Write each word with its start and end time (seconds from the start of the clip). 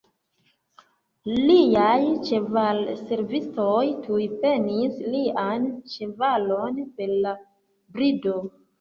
Liaj 1.49 1.99
ĉevalservistoj 2.31 3.85
tuj 4.09 4.27
prenis 4.41 4.99
lian 5.15 5.71
ĉevalon 5.95 6.85
per 6.99 7.17
la 7.25 7.39
brido. 7.97 8.39